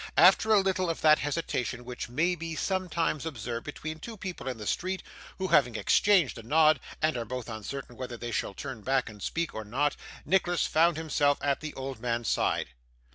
[0.17, 4.57] After a little of that hesitation which may be sometimes observed between two people in
[4.57, 5.03] the street
[5.37, 9.21] who have exchanged a nod, and are both uncertain whether they shall turn back and
[9.21, 9.95] speak, or not,
[10.25, 12.69] Nicholas found himself at the old man's side.